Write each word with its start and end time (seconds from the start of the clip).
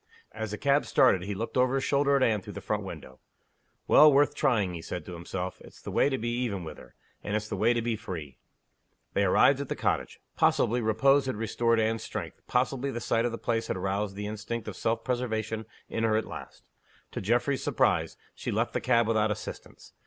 As 0.31 0.49
the 0.49 0.57
cab 0.57 0.87
started 0.87 1.21
he 1.25 1.35
looked 1.35 1.55
over 1.57 1.75
his 1.75 1.83
shoulder 1.83 2.15
at 2.15 2.23
Anne 2.23 2.41
through 2.41 2.53
the 2.53 2.59
front 2.59 2.81
window. 2.81 3.19
"Well 3.87 4.11
worth 4.11 4.33
trying," 4.33 4.73
he 4.73 4.81
said 4.81 5.05
to 5.05 5.13
himself. 5.13 5.61
"It's 5.61 5.79
the 5.79 5.91
way 5.91 6.09
to 6.09 6.17
be 6.17 6.29
even 6.41 6.63
with 6.63 6.79
her. 6.79 6.95
And 7.23 7.35
it's 7.35 7.47
the 7.47 7.55
way 7.55 7.71
to 7.73 7.83
be 7.83 7.95
free." 7.95 8.39
They 9.13 9.25
arrived 9.25 9.61
at 9.61 9.69
the 9.69 9.75
cottage. 9.75 10.19
Possibly, 10.35 10.81
repose 10.81 11.27
had 11.27 11.35
restored 11.35 11.79
Anne's 11.79 12.01
strength. 12.01 12.41
Possibly, 12.47 12.89
the 12.89 12.99
sight 12.99 13.25
of 13.25 13.31
the 13.31 13.37
place 13.37 13.67
had 13.67 13.77
roused 13.77 14.15
the 14.15 14.25
instinct 14.25 14.67
of 14.67 14.75
self 14.75 15.03
preservation 15.03 15.67
in 15.87 16.03
her 16.03 16.15
at 16.17 16.25
last. 16.25 16.67
To 17.11 17.21
Geoffrey's 17.21 17.61
surprise, 17.61 18.17
she 18.33 18.49
left 18.49 18.73
the 18.73 18.81
cab 18.81 19.07
without 19.07 19.29
assistance. 19.29 19.93